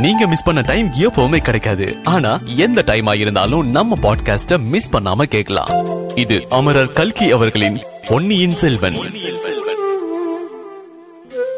[0.00, 1.96] நீங்க மிஸ் பண்ண டைம் எப்பவுமே கிடைக்காது.
[2.04, 5.70] ஆனா எந்த டைம் ஆயிருந்தாலும் நம்ம பாட்காஸ்ட மிஸ் பண்ணாம கேட்கலாம்.
[6.14, 7.78] இது அமரர் கல்கி அவர்களின்
[8.08, 8.94] பொன்னியின் செல்வன்.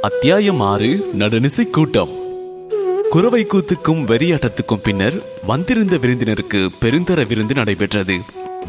[0.00, 2.08] அத்தியாயம் ஆறு நடுநிசை கூட்டம்.
[3.10, 8.18] குறவை கூத்துக்கும் வெறியாட்டத்துக்கும் பின்னர் வந்திருந்த விருந்தினருக்கு பெருந்தர விருந்து நடைபெற்றது.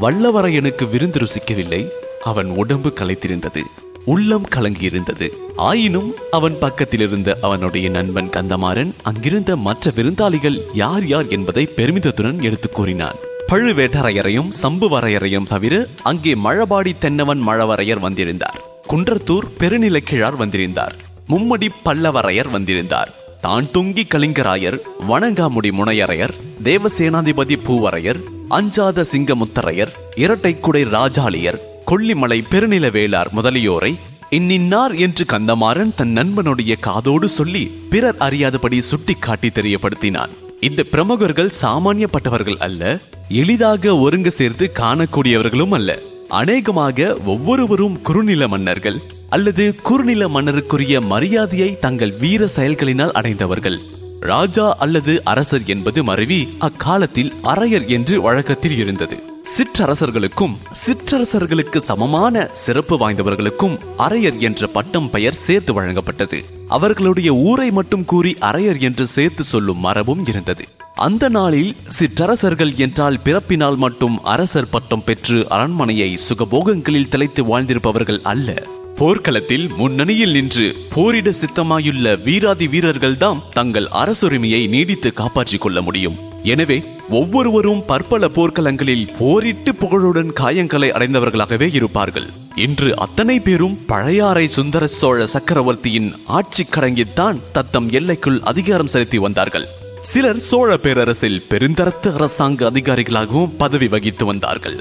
[0.01, 1.87] வல்லவரையனுக்கு விருந்து ருசிக்கவில்லை.
[2.23, 3.61] அவன் உடம்பு கலைத்திருந்தது
[4.09, 5.29] உள்ளம் கலங்கியிருந்தது.
[5.55, 12.75] ஆயினும் அவன் பக்கத்தில் இருந்த அவனுடைய நண்பன் கந்தமாறன் அங்கிருந்த மற்ற விருந்தாளிகள் யார் யார் என்பதை பெருமிதத்துடன் எடுத்துக்
[12.75, 13.15] கூறினான்.
[13.47, 18.61] பழுவேட்டரையரையும் சம்புவரையரையும் தவிர அங்கே மழபாடி தென்னவன் மழவரையர் வந்திருந்தார்.
[18.89, 20.95] குன்றத்தூர் பெருநிலக்கிழார் வந்திருந்தார்.
[21.29, 23.13] மும்மடி பல்லவரையர் வந்திருந்தார்.
[23.41, 26.33] தான் துங்கி கலிங்கராயர் வணங்காமுடி முனையரையர்
[26.63, 33.95] தேவசேனாதிபதி பூவரையர் அஞ்சாத சிங்கமுத்தரையர் இரட்டைக்குடை ராஜாளியர் கொல்லிமலை பெருநில வேளார் முதலியோரை
[34.31, 40.29] இன்னின்னார் என்று கந்தமாறன் தன் நண்பனுடைய காதோடு சொல்லி பிறர் அறியாதபடி சுட்டி காட்டி தெரியப்படுத்தினான்.
[40.59, 45.99] இந்த பிரமுகர்கள் சாமானியப்பட்டவர்கள் அல்ல எளிதாக ஒருங்கு சேர்த்து காணக்கூடியவர்களும் அல்ல.
[46.27, 53.79] அநேகமாக ஒவ்வொருவரும் குறுநில மன்னர்கள் அல்லது குறுநில மன்னருக்குரிய மரியாதையை தங்கள் வீர செயல்களினால் அடைந்தவர்கள்.
[54.19, 59.28] ராஜா அல்லது அரசர் என்பது மருவி அக்காலத்தில் அரையர் என்று வழக்கத்தில் இருந்தது.
[59.57, 60.55] சிற்றரசர்களுக்கும்
[60.85, 66.43] சிற்றரசர்களுக்கு சமமான சிறப்பு வாய்ந்தவர்களுக்கும் அரையர் என்ற பட்டம் பெயர் சேர்த்து வழங்கப்பட்டது.
[66.67, 70.65] அவர்களுடைய ஊரை மட்டும் கூறி அரையர் என்று சேர்த்து சொல்லும் மரபும் இருந்தது.
[70.95, 78.63] அந்த நாளில் சிற்றரசர்கள் என்றால் பிறப்பினால் மட்டும் அரசர் பட்டம் பெற்று அரண்மனையை சுகபோகங்களில் திளைத்து வாழ்ந்திருப்பவர்கள் அல்ல.
[78.95, 86.28] போர்க்களத்தில் முன்னணியில் நின்று போரிட சித்தமாயுள்ள வீராதி வீரர்கள்தான் தங்கள் அரசுரிமையை நீடித்து காப்பாற்றிக் கொள்ள முடியும்.
[86.43, 92.25] எனவே ஒவ்வொருவரும் பற்பல போர்க்களங்களில் போரிட்டு புகழுடன் காயங்களை அடைந்தவர்களாகவே இருப்பார்கள்.
[92.55, 99.67] இன்று அத்தனை பேரும் பழையாறை சுந்தர சோழ சக்கரவர்த்தியின் ஆட்சி கடங்கித்தான் தத்தம் எல்லைக்குள் அதிகாரம் செலுத்தி வந்தார்கள்.
[100.01, 104.79] சிலர் சோழ பேரரசில் பெருந்தரத்து அரசாங்க அதிகாரிகளாகவும் பதவி வகித்து வந்தார்கள்.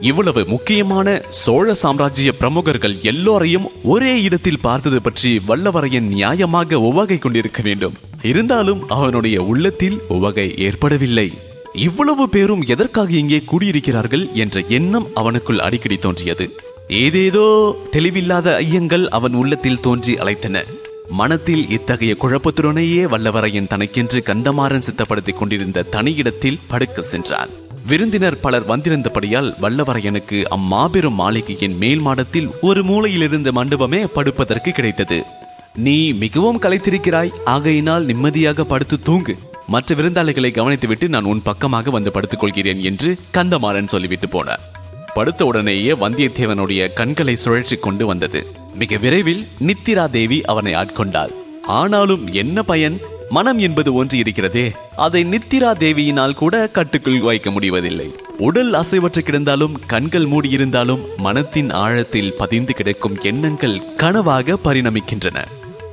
[0.00, 7.94] இவ்வளவு முக்கியமான சோழ சாம்ராஜ்ய பிரமுகர்கள் எல்லோரையும் ஒரே இடத்தில் பார்த்தது பற்றி வல்லவரையன் நியாயமாக உவகை கொண்டிருக்க வேண்டும்.
[8.22, 11.32] இருந்தாலும் அவனுடைய உள்ளத்தில் உவகை ஏற்படவில்லை.
[11.72, 16.50] இவ்வளவு பேரும் எதற்காக இங்கே கூடியிருக்கிறார்கள் என்ற எண்ணம் அவனுக்குள் அடிக்கடி தோன்றியது.
[16.88, 20.64] ஏதேதோ தெளிவில்லாத ஐயங்கள் அவன் உள்ளத்தில் தோன்றி அழைத்தன
[21.08, 27.48] மனத்தில் இத்தகைய குழப்பத்துடனேயே வல்லவரையன் தனக்கென்று கந்தமாறன் சித்தப்படுத்திக் கொண்டிருந்த தனியிடத்தில் படுக்க சென்றான்.
[27.86, 35.22] விருந்தினர் பலர் வந்திருந்தபடியால் வல்லவரையனுக்கு அம்மாபெரும் மாளிகையின் மேல் மாடத்தில் ஒரு மூலையில் இருந்த மண்டபமே படுப்பதற்கு கிடைத்தது.
[35.74, 39.38] நீ மிகவும் களைத்திருக்கிறாய் ஆகையினால் நிம்மதியாக படுத்து தூங்கு.
[39.66, 44.64] மற்ற விருந்தாளிகளை கவனித்துவிட்டு நான் உன் பக்கமாக வந்து படுத்துக் கொள்கிறேன் என்று கந்தமாறன் சொல்லிவிட்டு போனார்.
[45.14, 48.46] படுத்த உடனேயே வந்தியத்தேவனுடைய கண்களை சுழற்சி கொண்டு வந்தது.
[48.74, 51.32] மிக விரைவில் நித்திரா தேவி அவனை ஆட்கொண்டாள்.
[51.62, 53.00] ஆனாலும் என்ன பயன்?
[53.30, 58.14] மனம் என்பது ஒன்று இருக்கிறதே அதை நித்திரா தேவியினால் கூட கட்டுக்குள் வைக்க முடிவதில்லை.
[58.38, 65.38] உடல் அசைவற்று கிடந்தாலும் கண்கள் மூடியிருந்தாலும் மனத்தின் ஆழத்தில் பதிந்து கிடக்கும் எண்ணங்கள் கனவாக பரிணமிக்கின்றன.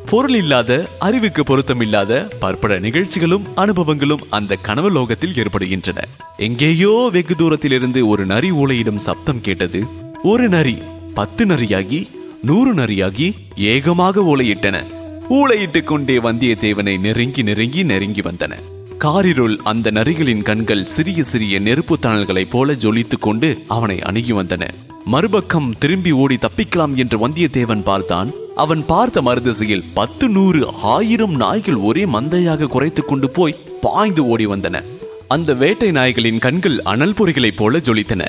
[0.05, 6.07] பொருள் இல்லாத அறிவுக்கு பொருத்தமில்லாத பற்பட நிகழ்ச்சிகளும் அனுபவங்களும் அந்த கனவு லோகத்தில் ஏற்படுகின்றன.
[6.37, 9.85] எங்கேயோ வெகு தூரத்தில் இருந்து ஒரு நரி ஊழையிடும் சப்தம் கேட்டது.
[10.23, 10.77] ஒரு நரி
[11.13, 12.07] பத்து நரியாகி
[12.41, 14.99] நூறு நரியாகி ஏகமாக ஓலையிட்டன.
[15.31, 18.51] ஊளையிட்டுக் கொண்டே வந்தியத்தேவனை நெருங்கி நெருங்கி நெருங்கி வந்தன.
[18.97, 24.67] காரிருள் அந்த நரிகளின் கண்கள் சிறிய சிறிய நெருப்பு தணல்களைப் போல ஜொலித்துக் கொண்டு அவனை அணுகி வந்தன.
[25.05, 28.31] மறுபக்கம் திரும்பி ஓடி தப்பிக்கலாம் என்று வந்தியத்தேவன் பார்த்தான்.
[28.55, 34.83] அவன் பார்த்த மறுதிசையில் பத்து நூறு ஆயிரம் நாய்கள் ஒரே மந்தையாக குறைத்துக் கொண்டு போய் பாய்ந்து ஓடி வந்தன.
[35.27, 38.27] அந்த வேட்டை நாய்களின் கண்கள் அனல் பொறிகளைப் போல ஜொலித்தன.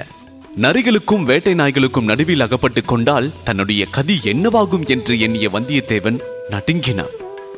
[0.61, 6.19] நரிகளுக்கும் வேட்டை நாய்களுக்கும் நடுவில் அகப்பட்டுக் கொண்டால் தன்னுடைய கதி என்னவாகும் என்று எண்ணிய வந்தியத்தேவன்
[6.53, 7.13] நடுங்கினான்.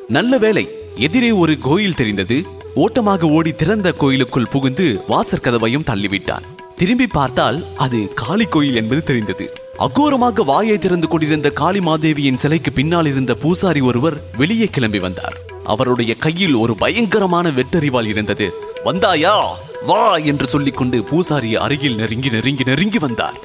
[0.08, 2.42] நல்ல வேலை எதிரே ஒரு கோயில் தெரிந்தது.
[2.74, 6.42] ஓட்டமாக ஓடி திறந்த கோயிலுக்குள் புகுந்து வாசற் கதவையும் தள்ளிவிட்டான்.
[6.76, 9.52] திரும்பி பார்த்தால் அது காளி கோயில் என்பது தெரிந்தது.
[9.78, 15.36] அகோரமாக வாயை திறந்து கொண்டிருந்த காளி மாதேவியின் சிலைக்கு பின்னால் இருந்த பூசாரி ஒருவர் வெளியே கிளம்பி வந்தார்.
[15.64, 18.52] அவருடைய கையில் ஒரு பயங்கரமான வெட்டறிவால் இருந்தது.
[18.84, 19.44] வந்தாயா?
[19.86, 20.16] வா!
[20.16, 23.38] என்று சொல்லிக்கொண்டு பூசாரி அருகில் நெருங்கி நெருங்கி நெருங்கி வந்தார்.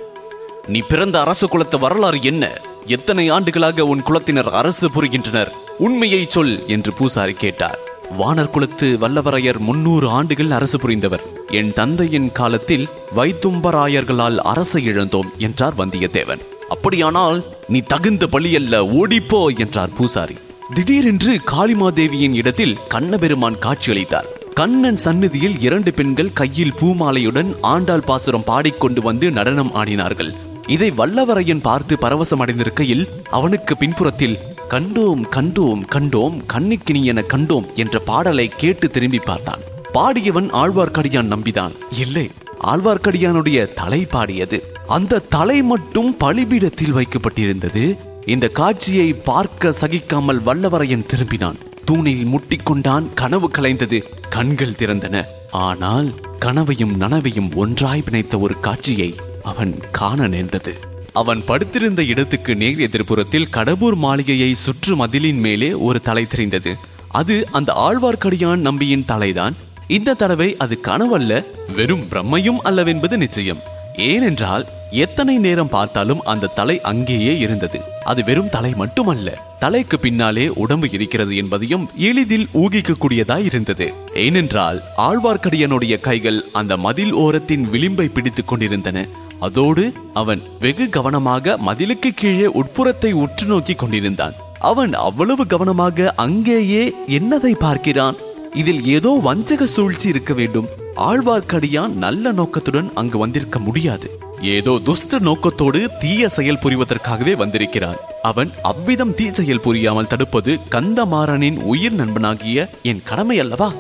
[0.68, 2.62] நீ பிறந்த அரசு குலத்த வரலாறு என்ன?
[2.85, 5.51] எத்தனை ஆண்டுகளாக உன் குலத்தினர் அரசு புரிகின்றனர்?
[5.77, 7.79] உண்மையை சொல் என்று பூசாரி கேட்டார்.
[8.19, 11.21] வானர் குலத்து வல்லவரையர் முன்னூறு ஆண்டுகள் அரசு புரிந்தவர்.
[11.47, 16.39] என் தந்தையின் காலத்தில் வைத்தும்பராயர்களால் அரசை இழந்தோம் என்றார் வந்தியத்தேவன்.
[16.69, 20.35] அப்படியானால் நீ தகுந்த பழியல்ல ஓடிப்போ என்றார் பூசாரி.
[20.73, 24.25] திடீரென்று காளிமாதேவியின் இடத்தில் கண்ணபெருமான் காட்சியளித்தார்.
[24.53, 30.35] கண்ணன் சந்நிதியில் இரண்டு பெண்கள் கையில் பூமாலையுடன் ஆண்டாள் பாசுரம் பாடிக்கொண்டு வந்து நடனம் ஆடினார்கள்.
[30.69, 34.36] இதை வல்லவரையன் பார்த்து பரவசம் அடைந்திருக்கையில் அவனுக்கு பின்புறத்தில்
[34.69, 39.63] கண்டோம் கண்டோம் கண்டோம் கண்ணுக்கினியன கண்டோம் என்ற பாடலை கேட்டு திரும்பி பார்த்தான்.
[39.94, 41.74] பாடியவன் ஆழ்வார்க்கடியான் நம்பிதான்.
[41.98, 42.30] இல்லை
[42.71, 44.57] ஆழ்வார்க்கடியானுடைய தலை பாடியது.
[44.88, 47.86] அந்த தலை மட்டும் பலிபீடத்தில் வைக்கப்பட்டிருந்தது.
[48.25, 51.60] இந்த காட்சியை பார்க்க சகிக்காமல் வல்லவரையன் திரும்பினான்.
[51.86, 54.00] தூணில் முட்டிக்கொண்டான் கனவு கலைந்தது
[54.30, 55.24] கண்கள் திறந்தன.
[55.51, 59.10] ஆனால் கனவையும் நனவையும் ஒன்றாய் பிணைத்த ஒரு காட்சியை
[59.51, 60.73] அவன் காண நேர்ந்தது.
[61.13, 66.71] அவன் படுத்திருந்த இடத்துக்கு நேர் எதிர்ப்புறத்தில் கடம்பூர் மாளிகையை சுற்று மதிலின் மேலே ஒரு தலை தெரிந்தது.
[67.09, 69.55] அது அந்த ஆழ்வார்க்கடியான் நம்பியின் தலைதான்.
[69.87, 71.43] இந்த தடவை அது கனவல்ல
[71.75, 73.63] வெறும் பிரம்மையும் அல்லவென்பது நிச்சயம்.
[73.95, 77.79] ஏனென்றால் எத்தனை நேரம் பார்த்தாலும் அந்த தலை அங்கேயே இருந்தது.
[78.03, 79.29] அது வெறும் தலை மட்டுமல்ல
[79.59, 83.87] தலைக்கு பின்னாலே உடம்பு இருக்கிறது என்பதையும் எளிதில் ஊகிக்கக்கூடியதாய் இருந்தது.
[84.15, 89.07] ஏனென்றால் ஆழ்வார்க்கடியனுடைய கைகள் அந்த மதில் ஓரத்தின் விளிம்பை பிடித்துக் கொண்டிருந்தன.
[89.39, 94.33] அதோடு அவன் வெகு கவனமாக மதிலுக்கு கீழே உட்புறத்தை உற்று நோக்கி கொண்டிருந்தான்.
[94.59, 98.15] அவன் அவ்வளவு கவனமாக அங்கேயே என்னதை பார்க்கிறான்?
[98.53, 100.68] இதில் ஏதோ வஞ்சக சூழ்ச்சி இருக்க வேண்டும்.
[100.95, 104.09] ஆழ்வார்க்கடியான் நல்ல நோக்கத்துடன் அங்கு வந்திருக்க முடியாது.
[104.41, 108.00] ஏதோ துஷ்ட நோக்கத்தோடு தீய செயல் புரிவதற்காகவே வந்திருக்கிறான்.
[108.21, 113.71] அவன் அவ்விதம் தீ செயல் புரியாமல் தடுப்பது கந்தமாறனின் உயிர் நண்பனாகிய என் கடமை அல்லவா?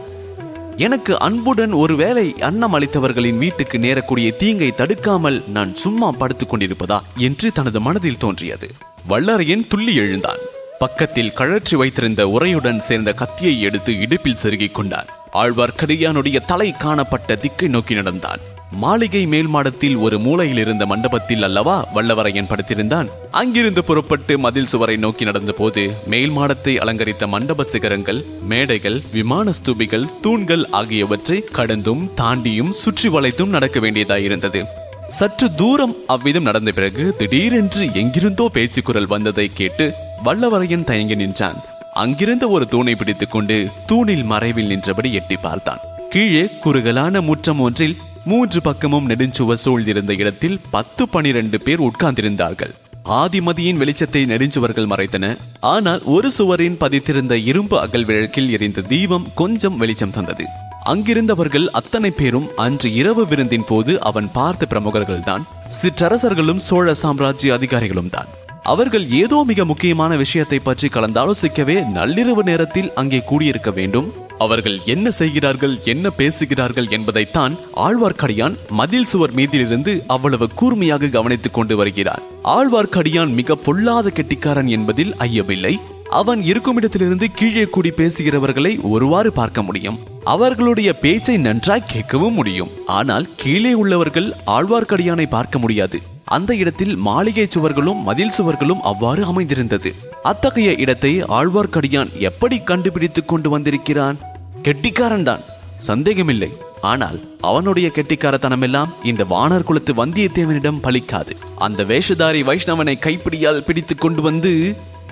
[0.79, 7.81] எனக்கு அன்புடன் ஒருவேளை அன்னம் அளித்தவர்களின் வீட்டுக்கு நேரக்கூடிய தீங்கை தடுக்காமல் நான் சும்மா படுத்துக் கொண்டிருப்பதா என்று தனது
[7.81, 8.71] மனதில் தோன்றியது.
[9.09, 10.37] வல்லரையன் துள்ளி எழுந்தான்.
[10.79, 15.05] பக்கத்தில் கழற்றி வைத்திருந்த உரையுடன் சேர்ந்த கத்தியை எடுத்து இடுப்பில் செருகிக் கொண்டான்.
[15.33, 18.39] ஆழ்வார்க்கடியானுடைய தலை காணப்பட்ட திக்கை நோக்கி நடந்தான்.
[18.71, 23.07] மாளிகை மேல் மாடத்தில் ஒரு மூலையில் இருந்த மண்டபத்தில் அல்லவா வல்லவரையன் படுத்திருந்தான்.
[23.31, 30.05] அங்கிருந்து புறப்பட்டு மதில் சுவரை நோக்கி நடந்த போது மேல் மாடத்தை அலங்கரித்த மண்டப சிகரங்கள் மேடைகள் விமான ஸ்தூபிகள்
[30.21, 34.63] தூண்கள் ஆகியவற்றை கடந்தும் தாண்டியும் சுற்றி வளைத்தும் நடக்க வேண்டியதாயிருந்தது
[35.07, 39.93] சற்று தூரம் அவ்விதம் நடந்த பிறகு திடீரென்று எங்கிருந்தோ பேச்சு குரல் வந்ததை கேட்டு
[40.23, 41.59] வல்லவரையன் தயங்கி நின்றான்.
[41.93, 45.79] அங்கிருந்த ஒரு தூணை பிடித்துக் கொண்டு தூணில் மறைவில் நின்றபடி எட்டி பார்த்தான்.
[46.09, 52.73] கீழே குறுகலான முற்றம் ஒன்றில் மூன்று பக்கமும் நெடுஞ்சுவர் சூழ்ந்திருந்த இடத்தில் பத்து பனிரெண்டு பேர் உட்கார்ந்திருந்தார்கள்.
[53.05, 55.37] ஆதிமதியின் வெளிச்சத்தை நெடுஞ்சுவர்கள் மறைத்தன.
[55.59, 60.45] ஆனால் ஒரு சுவரின் பதித்திருந்த இரும்பு அகல் விளக்கில் எரிந்த தீபம் கொஞ்சம் வெளிச்சம் தந்தது.
[60.83, 65.45] அங்கிருந்தவர்கள் அத்தனை பேரும் அன்று இரவு விருந்தின் போது அவன் பார்த்த பிரமுகர்கள்தான்.
[65.69, 68.27] சிற்றரசர்களும் சோழ சாம்ராஜ்ய அதிகாரிகளும் தான்.
[68.63, 74.27] அவர்கள் ஏதோ மிக முக்கியமான விஷயத்தை பற்றி கலந்தாலோசிக்கவே நள்ளிரவு நேரத்தில் அங்கே கூடியிருக்க வேண்டும்.
[74.39, 82.21] அவர்கள் என்ன செய்கிறார்கள் என்ன பேசுகிறார்கள் என்பதைத்தான் ஆழ்வார்க்கடியான் மதில் சுவர் மீதிலிருந்து அவ்வளவு கூர்மையாக கவனித்துக் கொண்டு வருகிறார்.
[82.43, 85.73] ஆழ்வார்க்கடியான் மிக பொல்லாத கெட்டிக்காரன் என்பதில் ஐயமில்லை.
[86.09, 89.99] அவன் இருக்கும் இடத்திலிருந்து கீழே கூடி பேசுகிறவர்களை ஒருவாறு பார்க்க முடியும்.
[90.23, 92.69] அவர்களுடைய பேச்சை நன்றாய் கேட்கவும் முடியும்.
[92.85, 95.99] ஆனால் கீழே உள்ளவர்கள் ஆழ்வார்க்கடியானை பார்க்க முடியாது.
[96.23, 99.91] அந்த இடத்தில் மாளிகை சுவர்களும் மதில் சுவர்களும் அவ்வாறு அமைந்திருந்தது.
[100.23, 104.17] அத்தகைய இடத்தை ஆழ்வார்க்கடியான் எப்படி கண்டுபிடித்துக் கொண்டு வந்திருக்கிறான்?
[104.65, 105.43] கெட்டிக்காரன் தான்
[105.87, 106.49] சந்தேகமில்லை.
[106.81, 107.17] ஆனால்
[107.49, 111.33] அவனுடைய கெட்டிக்காரத்தனமெல்லாம் இந்த வானர் குலத்து வந்தியத்தேவனிடம் பலிக்காது.
[111.65, 114.53] அந்த வேஷதாரி வைஷ்ணவனை கைப்பிடியால் பிடித்து கொண்டு வந்து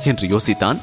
[0.03, 0.79] என்று யோசித்தான்.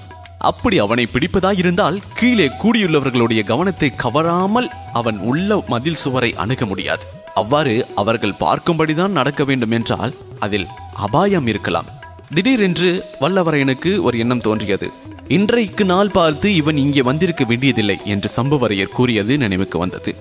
[0.51, 7.07] அப்படி அவனை பிடிப்பதாயிருந்தால் கீழே கூடியுள்ளவர்களுடைய கவனத்தை கவராமல் அவன் உள்ள மதில் சுவரை அணுக முடியாது.
[7.35, 10.69] அவ்வாறு அவர்கள் பார்க்கும்படிதான் நடக்க வேண்டும் என்றால் அதில்
[11.07, 11.91] அபாயம் இருக்கலாம்.
[12.35, 12.91] திடீரென்று
[13.23, 14.89] வல்லவரையனுக்கு ஒரு எண்ணம் தோன்றியது.
[15.29, 20.15] இன்றைக்கு நாள் பார்த்து இவன் இங்கே வந்திருக்க வேண்டியதில்லை என்று சம்புவரையர் கூறியது நினைவுக்கு வந்தது.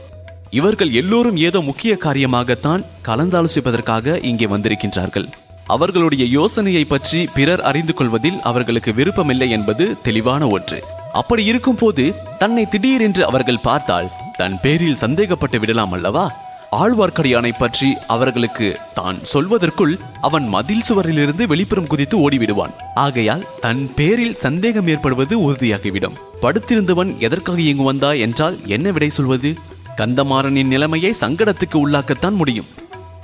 [0.49, 5.27] இவர்கள் எல்லோரும் ஏதோ முக்கிய காரியமாகத்தான் கலந்தாலோசிப்பதற்காக இங்கே வந்திருக்கின்றார்கள்.
[5.67, 10.83] அவர்களுடைய யோசனையை பற்றி பிறர் அறிந்து கொள்வதில் அவர்களுக்கு விருப்பமில்லை என்பது தெளிவான ஒன்று.
[11.11, 16.42] அப்படி இருக்கும் போது தன்னை திடீரென்று அவர்கள் பார்த்தால் தன் பேரில் சந்தேகப்பட்டு விடலாம் அல்லவா?
[16.73, 22.73] ஆழ்வார்க்கடியானை பற்றி அவர்களுக்கு தான் சொல்வதற்குள் அவன் மதில் சுவரிலிருந்து வெளிப்புறம் குதித்து ஓடிவிடுவான்.
[22.95, 26.13] ஆகையால் தன் பேரில் சந்தேகம் ஏற்படுவது உறுதியாகிவிடும்.
[26.41, 29.55] படுத்திருந்தவன் எதற்காக இங்கு வந்தா என்றால் என்ன விடை சொல்வது?
[29.97, 32.65] கந்தமாறனின் நிலைமையை சங்கடத்துக்கு உள்ளாக்கத்தான் முடியும்.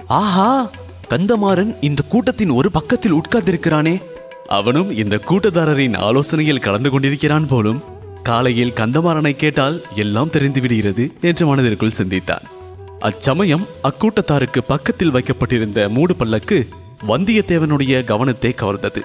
[0.08, 0.70] ஆஹா!
[1.10, 4.01] கந்தமாறன் இந்த கூட்டத்தின் ஒரு பக்கத்தில் உட்கார்ந்திருக்கிறானே.
[4.48, 7.84] அவனும் இந்த கூட்டதாரரின் ஆலோசனையில் கலந்து கொண்டிருக்கிறான் போலும்
[8.24, 12.59] காலையில் கந்தமாறனை கேட்டால் எல்லாம் தெரிந்து விடுகிறது என்று மனதிற்குள் சிந்தித்தான்.
[13.00, 16.68] அச்சமயம் அக்கூட்டத்தாருக்கு பக்கத்தில் வைக்கப்பட்டிருந்த மூடு பல்லக்கு
[17.08, 19.01] வந்தியத்தேவனுடைய கவனத்தை கவர்ந்தது.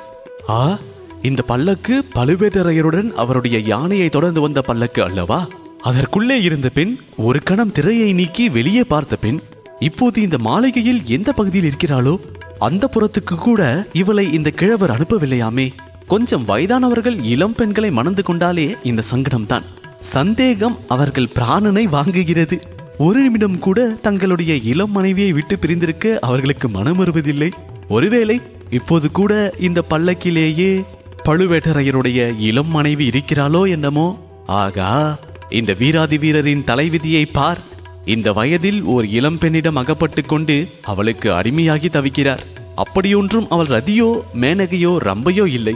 [0.48, 0.78] ஆ
[1.22, 5.46] இந்த பல்லக்கு பழுவேட்டரையருடன் அவருடைய யானையை தொடர்ந்து வந்த பல்லக்கு அல்லவா?
[5.82, 9.40] அதற்குள்ளே இருந்த பெண் ஒரு கணம் திரையை நீக்கி வெளியே பார்த்த பெண்
[9.78, 12.20] இப்போது இந்த மாளிகையில் எந்த பகுதியில் இருக்கிறாளோ
[12.58, 15.72] அந்த புறத்துக்கு கூட இவளை இந்த கிழவர் அனுப்பவில்லையாமே.
[16.06, 19.62] கொஞ்சம் வயதானவர்கள் இளம் பெண்களை மணந்து கொண்டாலே இந்த சங்கடம்தான்.
[20.00, 22.60] சந்தேகம் அவர்கள் பிராணனை வாங்குகிறது.
[22.98, 27.50] ஒரு நிமிடம் கூட தங்களுடைய இளம் மனைவியை விட்டு பிரிந்திருக்க அவர்களுக்கு மனம் வருவதில்லை
[27.88, 30.84] ஒருவேளை இப்போது கூட இந்த பல்லக்கிலேயே
[31.24, 34.18] பழுவேட்டரையருடைய இளம் மனைவி இருக்கிறாளோ என்னமோ?
[34.46, 35.18] ஆகா
[35.50, 37.58] இந்த வீராதி வீரரின் தலைவிதியை பார்.
[38.04, 42.44] இந்த வயதில் ஓர் இளம் பெண்ணிடம் அகப்பட்டு கொண்டு அவளுக்கு அடிமையாகி தவிக்கிறார்.
[42.74, 45.74] அப்படியொன்றும் அவள் ரதியோ மேனகையோ ரம்பையோ இல்லை.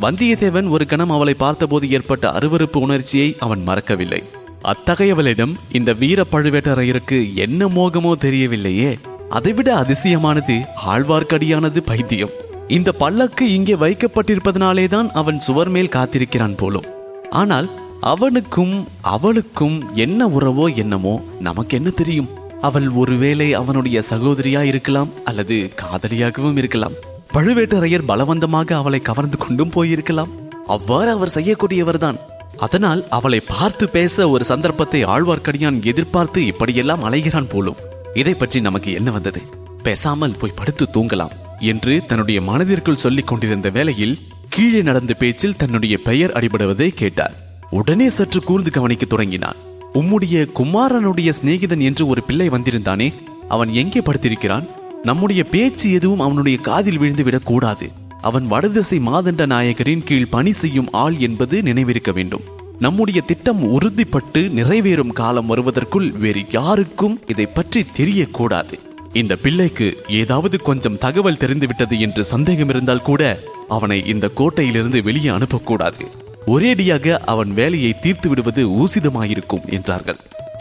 [0.00, 4.22] வந்தியத்தேவன் ஒரு கணம் அவளை பார்த்தபோது ஏற்பட்ட அருவருப்பு உணர்ச்சியை அவன் மறக்கவில்லை.
[4.70, 8.90] அத்தகையவளிடம் இந்த வீர பழுவேட்டரையருக்கு என்ன மோகமோ தெரியவில்லையே.
[9.28, 10.56] அதைவிட அதிசயமானது
[10.92, 12.34] ஆழ்வார்க்கடியானது பைத்தியம்.
[12.66, 16.88] இந்த பல்லக்கு இங்கே வைக்கப்பட்டிருப்பதனாலேதான் அவன் சுவர் மேல் காத்திருக்கிறான் போலும்.
[17.30, 17.68] ஆனால்
[18.00, 18.74] அவனுக்கும்
[19.14, 22.32] அவளுக்கும் என்ன உறவோ என்னமோ நமக்கு என்ன தெரியும்.
[22.60, 26.98] அவள் ஒருவேளை அவனுடைய சகோதரியா இருக்கலாம் அல்லது காதலியாகவும் இருக்கலாம்.
[27.34, 30.34] பழுவேட்டரையர் பலவந்தமாக அவளை கவர்ந்து கொண்டும் போயிருக்கலாம்.
[30.66, 32.18] அவ்வாறு அவர் செய்யக்கூடியவர்தான்.
[32.58, 37.76] அதனால் அவளை பார்த்து பேச ஒரு சந்தர்ப்பத்தை ஆழ்வார்க்கடியான் எதிர்பார்த்து இப்படியெல்லாம் அலைகிறான் போலும்.
[38.14, 39.42] இதை பற்றி நமக்கு என்ன வந்தது?
[39.82, 46.32] பேசாமல் போய் படுத்து தூங்கலாம் என்று தன்னுடைய மனதிற்குள் சொல்லிக் கொண்டிருந்த வேளையில் கீழே நடந்த பேச்சில் தன்னுடைய பெயர்
[46.32, 47.34] அடிபடுவதை கேட்டார்.
[47.70, 49.56] உடனே சற்று கூர்ந்து கவனிக்க தொடங்கினான்.
[49.94, 53.14] உம்முடைய குமாரனுடைய சிநேகிதன் என்று ஒரு பிள்ளை வந்திருந்தானே
[53.48, 54.68] அவன் எங்கே படுத்திருக்கிறான்?
[55.02, 57.90] நம்முடைய பேச்சு எதுவும் அவனுடைய காதில் விழுந்து விடக் கூடாது
[58.22, 62.42] அவன் வடதிசை மாதண்ட நாயகரின் கீழ் பணி செய்யும் ஆள் என்பது நினைவிருக்க வேண்டும்.
[62.78, 68.72] நம்முடைய திட்டம் உறுதிப்பட்டு நிறைவேறும் காலம் வருவதற்குள் வேறு யாருக்கும் இதை பற்றி தெரியக்கூடாது.
[69.12, 76.04] இந்த பிள்ளைக்கு ஏதாவது கொஞ்சம் தகவல் தெரிந்துவிட்டது என்று சந்தேகம் இருந்தால் கூட அவனை இந்த கோட்டையிலிருந்து வெளியே அனுப்பக்கூடாது.
[76.46, 80.16] ஒரேடியாக அவன் வேலையை தீர்த்து விடுவது ஊசிதமாயிருக்கும் என்றார்கள்.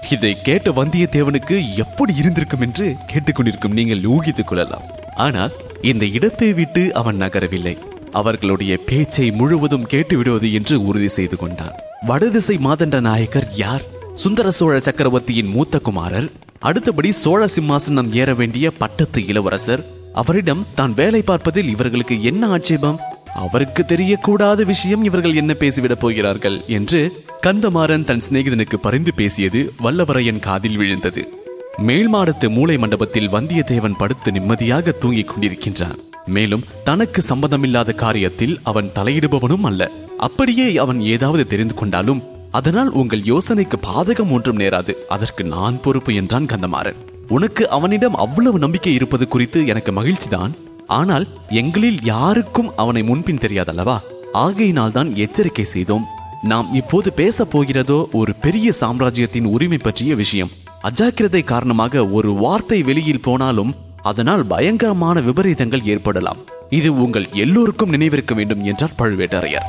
[0.09, 4.83] இதை கேட்ட வந்தியத்தேவனுக்கு எப்படி இருந்திருக்கும் என்று கேட்டுக்கொண்டிருக்கும் நீங்கள் ஊகித்துக் கொள்ளலாம்.
[5.15, 7.77] ஆனால் இந்த இடத்தை விட்டு அவன் நகரவில்லை.
[8.11, 11.75] அவர்களுடைய பேச்சை முழுவதும் கேட்டு விடுவது என்று உறுதி செய்து கொண்டான்.
[12.01, 13.81] வடதிசை மாதண்ட நாயக்கர் யார்?
[14.13, 16.31] சுந்தர சோழ சக்கரவர்த்தியின் மூத்த குமாரர்.
[16.59, 19.85] அடுத்தபடி சோழ சிம்மாசனம் ஏற வேண்டிய பட்டத்து இளவரசர்.
[20.13, 22.99] அவரிடம் தான் வேலை பார்ப்பதில் இவர்களுக்கு என்ன ஆட்சேபம்?
[23.35, 26.61] அவருக்கு தெரியக்கூடாத விஷயம் இவர்கள் என்ன பேசிவிடப் போகிறார்கள்?
[26.67, 27.11] என்று
[27.47, 31.36] கந்தமாறன் தன் சிநேகிதனுக்கு பரிந்து பேசியது வல்லவரையன் காதில் விழுந்தது.
[31.85, 35.99] மேல்மாடத்து மூளை மண்டபத்தில் வந்தியத்தேவன் படுத்து நிம்மதியாக தூங்கிக் கொண்டிருக்கின்றான்.
[36.25, 39.91] மேலும் தனக்கு சம்பந்தமில்லாத காரியத்தில் அவன் தலையிடுபவனும் அல்ல.
[40.17, 44.93] அப்படியே அவன் ஏதாவது தெரிந்து கொண்டாலும் அதனால் உங்கள் யோசனைக்கு பாதகம் ஒன்றும் நேராது.
[45.07, 46.99] அதற்கு நான் பொறுப்பு என்றான் கந்தமாறன்.
[47.27, 50.51] உனக்கு அவனிடம் அவ்வளவு நம்பிக்கை இருப்பது குறித்து எனக்கு மகிழ்ச்சிதான்.
[50.87, 53.99] ஆனால் எங்களில் யாருக்கும் அவனை முன்பின் தெரியாதல்லவா?
[54.31, 56.05] ஆகையினால் தான் எச்சரிக்கை செய்தோம்.
[56.41, 60.49] நாம் இப்போது பேச போகிறதோ ஒரு பெரிய சாம்ராஜ்யத்தின் உரிமை பற்றிய விஷயம்.
[60.87, 66.37] அஜாக்கிரதை காரணமாக ஒரு வார்த்தை வெளியில் போனாலும் அதனால் பயங்கரமான விபரீதங்கள் ஏற்படலாம்.
[66.69, 69.67] இது உங்கள் எல்லோருக்கும் நினைவிருக்க வேண்டும் என்றார் பழுவேட்டரையர்.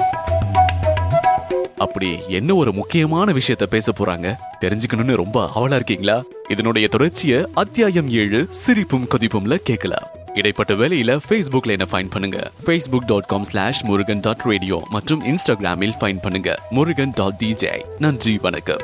[1.76, 4.34] அப்படி என்ன ஒரு முக்கியமான விஷயத்த பேச போறாங்க?
[4.60, 6.22] தெரிஞ்சுக்கணும்னு ரொம்ப அவலா இருக்கீங்களா?
[6.48, 10.06] இதனுடைய தொடர்ச்சியை அத்தியாயம் ஏழு சிரிப்பும் கொதிப்பும்ல கேட்கலாம்.
[10.34, 12.50] இடைப்பட்ட வேலையில ஃபேஸ்புக்ல என்ன ஃபைன் பண்ணுங்க?
[12.66, 16.58] Facebook dot com slash Murugan dot radio மற்றும் இன்ஸ்டாகிராமில் ஃபைன் பண்ணுங்க.
[16.70, 18.80] முருகன் டாட் டிஜே நன்றி வணக்கம்.